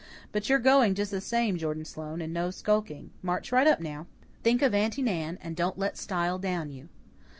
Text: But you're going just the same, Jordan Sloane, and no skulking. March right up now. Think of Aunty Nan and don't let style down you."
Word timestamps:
But 0.31 0.49
you're 0.49 0.57
going 0.57 0.95
just 0.95 1.11
the 1.11 1.21
same, 1.21 1.57
Jordan 1.59 1.85
Sloane, 1.85 2.21
and 2.23 2.33
no 2.33 2.49
skulking. 2.49 3.11
March 3.21 3.51
right 3.51 3.67
up 3.67 3.79
now. 3.79 4.07
Think 4.41 4.63
of 4.63 4.73
Aunty 4.73 5.03
Nan 5.03 5.37
and 5.43 5.55
don't 5.55 5.77
let 5.77 5.95
style 5.95 6.39
down 6.39 6.71
you." 6.71 6.89